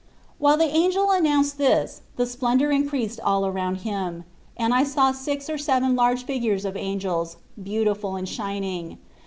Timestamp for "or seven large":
5.47-6.23